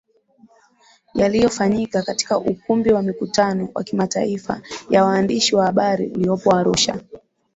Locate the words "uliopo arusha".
6.11-6.99